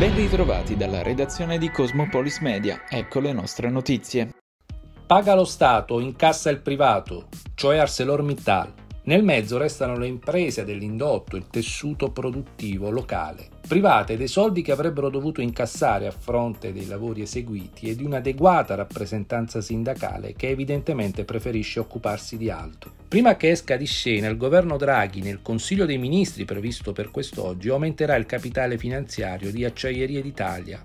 [0.00, 4.30] Ben ritrovati dalla redazione di Cosmopolis Media, ecco le nostre notizie.
[5.06, 8.72] Paga lo Stato, incassa il privato, cioè ArcelorMittal.
[9.02, 15.10] Nel mezzo restano le imprese dell'indotto, il tessuto produttivo locale, private dei soldi che avrebbero
[15.10, 21.78] dovuto incassare a fronte dei lavori eseguiti e di un'adeguata rappresentanza sindacale che evidentemente preferisce
[21.78, 22.99] occuparsi di altro.
[23.10, 27.68] Prima che esca di scena, il governo Draghi, nel Consiglio dei Ministri previsto per quest'oggi,
[27.68, 30.80] aumenterà il capitale finanziario di Acciaierie d'Italia,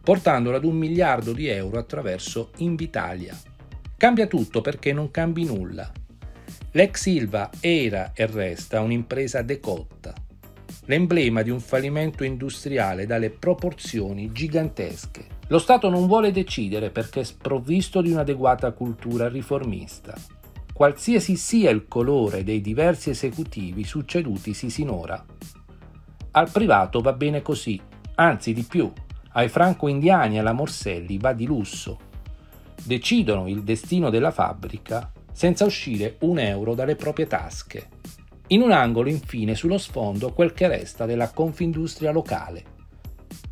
[0.00, 3.36] portandolo ad un miliardo di euro attraverso Invitalia.
[3.96, 5.90] Cambia tutto perché non cambi nulla.
[6.70, 10.14] L'ex Silva era e resta un'impresa decotta,
[10.84, 15.26] l'emblema di un fallimento industriale dalle proporzioni gigantesche.
[15.48, 20.14] Lo Stato non vuole decidere perché è sprovvisto di un'adeguata cultura riformista.
[20.74, 25.24] Qualsiasi sia il colore dei diversi esecutivi succedutisi sinora.
[26.32, 27.80] Al privato va bene così,
[28.16, 28.92] anzi di più,
[29.34, 32.00] ai franco-indiani e alla Morselli va di lusso.
[32.82, 37.90] Decidono il destino della fabbrica senza uscire un euro dalle proprie tasche.
[38.48, 42.73] In un angolo, infine, sullo sfondo, quel che resta della Confindustria locale.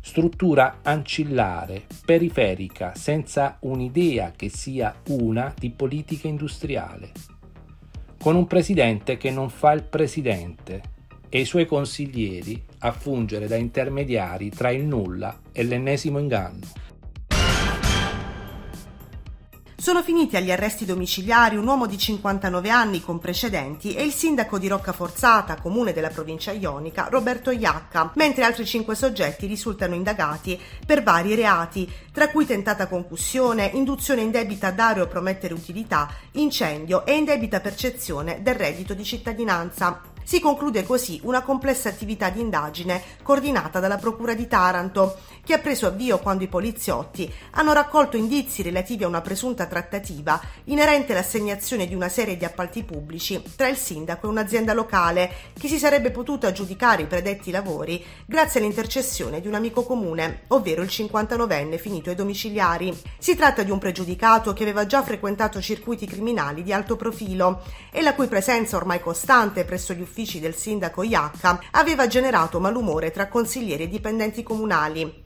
[0.05, 7.11] Struttura ancillare, periferica, senza un'idea che sia una di politica industriale.
[8.19, 10.81] Con un presidente che non fa il presidente
[11.29, 16.82] e i suoi consiglieri a fungere da intermediari tra il nulla e l'ennesimo inganno.
[19.83, 24.57] Sono finiti agli arresti domiciliari un uomo di 59 anni con precedenti e il sindaco
[24.57, 31.03] di Roccaforzata, comune della provincia ionica, Roberto Iacca, mentre altri cinque soggetti risultano indagati per
[31.03, 37.17] vari reati, tra cui tentata concussione, induzione indebita a dare o promettere utilità, incendio e
[37.17, 40.12] indebita percezione del reddito di cittadinanza.
[40.25, 45.59] Si conclude così una complessa attività di indagine coordinata dalla Procura di Taranto, che ha
[45.59, 51.85] preso avvio quando i poliziotti hanno raccolto indizi relativi a una presunta trattativa inerente all'assegnazione
[51.85, 56.11] di una serie di appalti pubblici tra il sindaco e un'azienda locale che si sarebbe
[56.11, 62.09] potuta aggiudicare i predetti lavori grazie all'intercessione di un amico comune, ovvero il 59enne finito
[62.09, 62.97] ai domiciliari.
[63.17, 68.01] Si tratta di un pregiudicato che aveva già frequentato circuiti criminali di alto profilo e
[68.01, 73.09] la cui presenza ormai costante presso gli uffici uffici del sindaco Iacca aveva generato malumore
[73.09, 75.21] tra consiglieri e dipendenti comunali.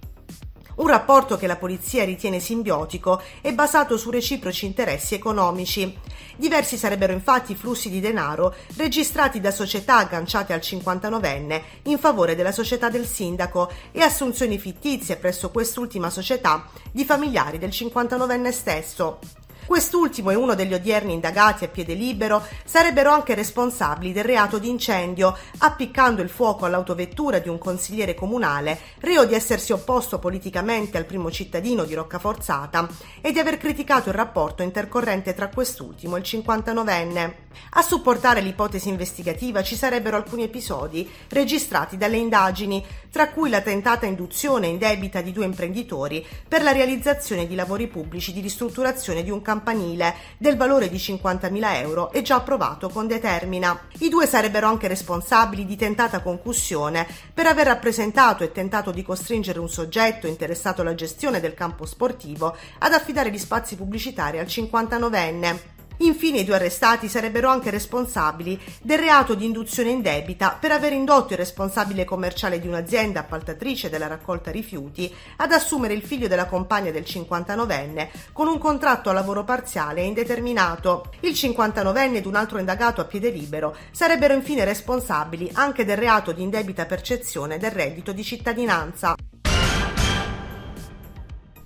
[0.77, 5.97] Un rapporto che la polizia ritiene simbiotico e basato su reciproci interessi economici.
[6.37, 12.35] Diversi sarebbero infatti i flussi di denaro registrati da società agganciate al 59enne in favore
[12.35, 19.19] della società del sindaco e assunzioni fittizie presso quest'ultima società di familiari del 59enne stesso.
[19.67, 24.69] Quest'ultimo e uno degli odierni indagati a piede libero sarebbero anche responsabili del reato di
[24.69, 31.03] incendio, appiccando il fuoco all'autovettura di un consigliere comunale, reo di essersi opposto politicamente al
[31.03, 32.87] primo cittadino di Roccaforzata
[33.19, 37.33] e di aver criticato il rapporto intercorrente tra quest'ultimo e il 59enne.
[37.71, 44.05] A supportare l'ipotesi investigativa ci sarebbero alcuni episodi registrati dalle indagini, tra cui la tentata
[44.05, 49.41] induzione indebita di due imprenditori per la realizzazione di lavori pubblici di ristrutturazione di un
[49.57, 53.87] campanile del valore di 50.000 euro e già approvato con determina.
[53.99, 59.59] I due sarebbero anche responsabili di tentata concussione per aver rappresentato e tentato di costringere
[59.59, 65.76] un soggetto interessato alla gestione del campo sportivo ad affidare gli spazi pubblicitari al 59enne.
[65.97, 71.33] Infine i due arrestati sarebbero anche responsabili del reato di induzione indebita per aver indotto
[71.33, 76.91] il responsabile commerciale di un'azienda appaltatrice della raccolta rifiuti ad assumere il figlio della compagna
[76.91, 81.11] del 59enne con un contratto a lavoro parziale e indeterminato.
[81.21, 86.31] Il 59enne ed un altro indagato a piede libero sarebbero infine responsabili anche del reato
[86.31, 89.15] di indebita percezione del reddito di cittadinanza.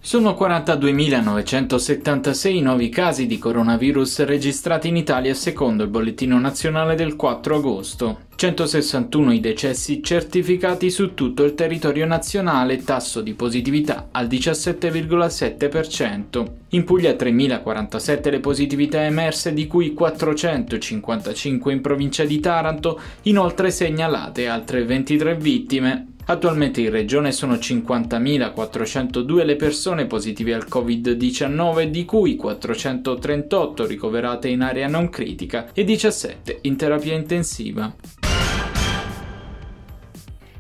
[0.03, 7.57] Sono 42.976 nuovi casi di coronavirus registrati in Italia secondo il bollettino nazionale del 4
[7.57, 8.21] agosto.
[8.33, 16.45] 161 i decessi certificati su tutto il territorio nazionale, tasso di positività al 17,7%.
[16.69, 24.47] In Puglia 3.047 le positività emerse, di cui 455 in provincia di Taranto, inoltre segnalate
[24.47, 26.10] altre 23 vittime.
[26.25, 34.61] Attualmente in regione sono 50.402 le persone positive al Covid-19, di cui 438 ricoverate in
[34.61, 38.20] area non critica e 17 in terapia intensiva.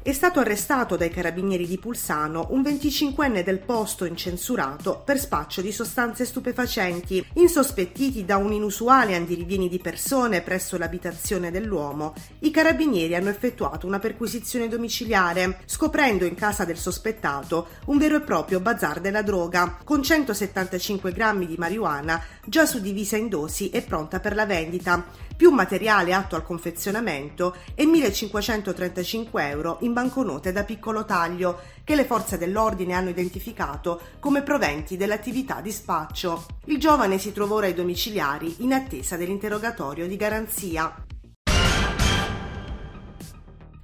[0.03, 5.71] È stato arrestato dai carabinieri di Pulsano un 25enne del posto incensurato per spaccio di
[5.71, 12.15] sostanze stupefacenti, insospettiti da un inusuale andirivieni di persone presso l'abitazione dell'uomo.
[12.39, 18.21] I carabinieri hanno effettuato una perquisizione domiciliare, scoprendo in casa del sospettato un vero e
[18.21, 24.19] proprio bazar della droga, con 175 grammi di marijuana già suddivisa in dosi e pronta
[24.19, 25.05] per la vendita,
[25.41, 32.05] più materiale atto al confezionamento e 1535 euro in banconote da piccolo taglio che le
[32.05, 36.45] forze dell'ordine hanno identificato come proventi dell'attività di spaccio.
[36.65, 40.93] Il giovane si trova ora ai domiciliari in attesa dell'interrogatorio di garanzia.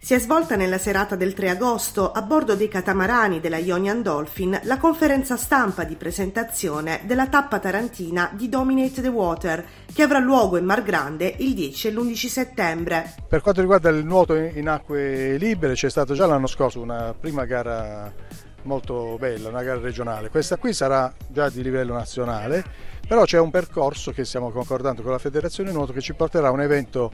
[0.08, 4.58] Si è svolta nella serata del 3 agosto a bordo dei catamarani della Ionian Dolphin
[4.64, 10.56] la conferenza stampa di presentazione della tappa tarantina di Dominate the Water che avrà luogo
[10.56, 13.16] in Mar Grande il 10 e l'11 settembre.
[13.28, 17.44] Per quanto riguarda il nuoto in acque libere c'è stata già l'anno scorso una prima
[17.44, 18.10] gara
[18.62, 20.30] molto bella, una gara regionale.
[20.30, 22.64] Questa qui sarà già di livello nazionale,
[23.06, 26.52] però c'è un percorso che stiamo concordando con la Federazione Nuoto che ci porterà a
[26.52, 27.12] un evento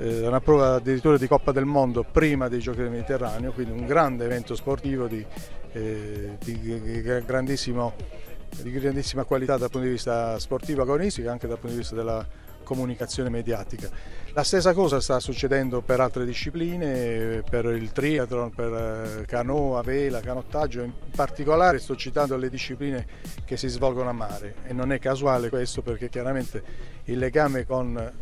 [0.00, 3.86] eh, una prova addirittura di Coppa del Mondo prima dei Giochi del Mediterraneo, quindi un
[3.86, 5.24] grande evento sportivo di,
[5.72, 7.92] eh, di, di, grandissima
[9.26, 12.26] qualità dal punto di vista sportivo agonistico e anche dal punto di vista della
[12.64, 13.90] comunicazione mediatica.
[14.32, 20.20] La stessa cosa sta succedendo per altre discipline, per il triathlon, per eh, canoa, vela,
[20.20, 23.06] canottaggio, in particolare sto citando le discipline
[23.44, 26.62] che si svolgono a mare e non è casuale questo perché chiaramente
[27.04, 28.12] il legame con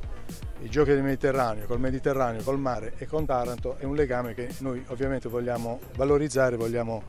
[0.61, 4.49] i giochi del Mediterraneo, col Mediterraneo, col mare e con Taranto è un legame che
[4.59, 7.03] noi ovviamente vogliamo valorizzare, vogliamo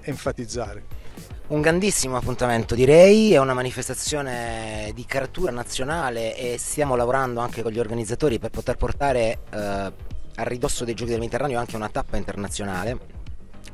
[0.00, 1.02] enfatizzare.
[1.46, 7.70] Un grandissimo appuntamento direi, è una manifestazione di caratura nazionale e stiamo lavorando anche con
[7.70, 12.16] gli organizzatori per poter portare eh, a ridosso dei giochi del Mediterraneo anche una tappa
[12.16, 13.13] internazionale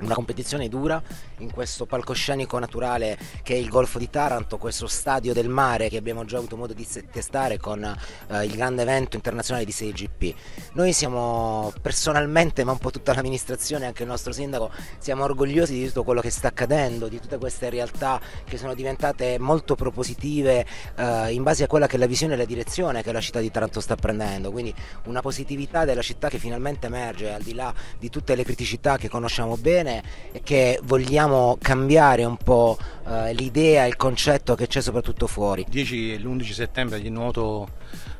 [0.00, 1.02] una competizione dura
[1.38, 5.96] in questo palcoscenico naturale che è il Golfo di Taranto, questo stadio del mare che
[5.96, 10.34] abbiamo già avuto modo di testare con eh, il grande evento internazionale di 6GP.
[10.72, 15.86] Noi siamo personalmente, ma un po' tutta l'amministrazione, anche il nostro sindaco, siamo orgogliosi di
[15.86, 20.66] tutto quello che sta accadendo, di tutte queste realtà che sono diventate molto propositive
[20.96, 23.40] eh, in base a quella che è la visione e la direzione che la città
[23.40, 24.74] di Taranto sta prendendo, quindi
[25.04, 29.08] una positività della città che finalmente emerge al di là di tutte le criticità che
[29.08, 29.89] conosciamo bene
[30.32, 35.66] e che vogliamo cambiare un po' eh, l'idea, il concetto che c'è soprattutto fuori.
[35.68, 37.68] 10 e l'11 settembre di nuoto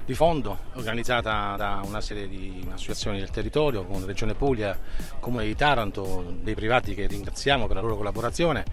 [0.05, 4.77] di fondo organizzata da una serie di associazioni del territorio con Regione Puglia,
[5.21, 8.65] Comune di Taranto, dei privati che ringraziamo per la loro collaborazione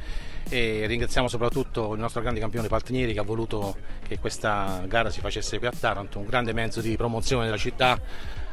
[0.49, 3.75] e ringraziamo soprattutto il nostro grande campione Paltinieri che ha voluto
[4.07, 7.99] che questa gara si facesse qui a Taranto, un grande mezzo di promozione della città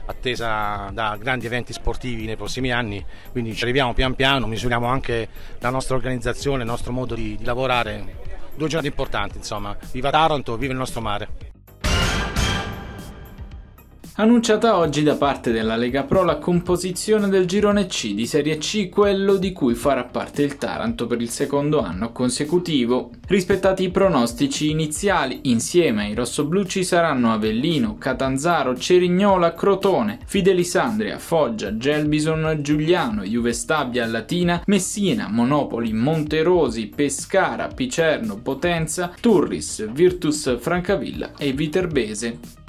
[0.07, 5.29] attesa da grandi eventi sportivi nei prossimi anni, quindi ci arriviamo pian piano, misuriamo anche
[5.59, 8.23] la nostra organizzazione, il nostro modo di, di lavorare,
[8.55, 11.44] due giornate importanti insomma, viva Taranto, viva il nostro mare
[14.23, 18.89] annunciata oggi da parte della Lega Pro la composizione del girone C di Serie C,
[18.89, 23.11] quello di cui farà parte il Taranto per il secondo anno consecutivo.
[23.27, 31.77] Rispettati i pronostici iniziali, insieme ai rossoblù ci saranno Avellino, Catanzaro, Cerignola, Crotone, Fidelisandria, Foggia,
[31.77, 41.53] Gelbison, Giuliano, Juve Stabia, Latina, Messina, Monopoli, Monterosi, Pescara, Picerno, Potenza, Turris, Virtus Francavilla e
[41.53, 42.64] Viterbese.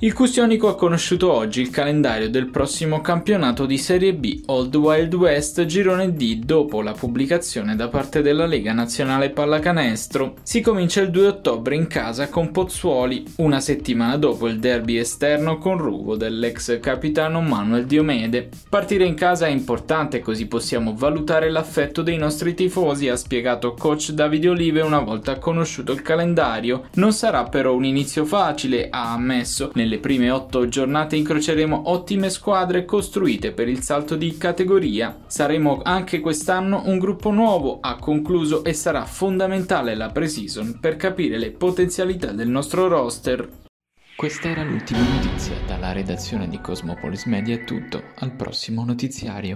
[0.00, 5.12] Il Custionico ha conosciuto oggi il calendario del prossimo campionato di Serie B Old Wild
[5.14, 10.36] West Girone D dopo la pubblicazione da parte della Lega Nazionale Pallacanestro.
[10.44, 15.58] Si comincia il 2 ottobre in casa con Pozzuoli, una settimana dopo il derby esterno
[15.58, 18.50] con Ruvo dell'ex capitano Manuel Diomede.
[18.68, 24.10] Partire in casa è importante così possiamo valutare l'affetto dei nostri tifosi, ha spiegato coach
[24.10, 26.84] Davide Olive una volta conosciuto il calendario.
[26.94, 32.28] Non sarà però un inizio facile, ha ammesso, nel nelle prime otto giornate incroceremo ottime
[32.28, 35.16] squadre costruite per il salto di categoria.
[35.26, 41.38] Saremo anche quest'anno un gruppo nuovo, ha concluso, e sarà fondamentale la pre-season per capire
[41.38, 43.48] le potenzialità del nostro roster.
[44.14, 45.54] Questa era l'ultima notizia.
[45.66, 48.02] Dalla redazione di Cosmopolis Media è tutto.
[48.16, 49.54] Al prossimo notiziario.